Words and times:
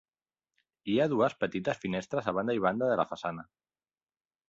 Hi 0.93 0.95
ha 0.97 1.05
dues 1.11 1.35
petites 1.45 1.83
finestres 1.85 2.33
a 2.33 2.37
banda 2.41 2.59
i 2.61 2.67
banda 2.67 2.91
de 2.93 2.99
la 3.05 3.09
façana. 3.15 3.51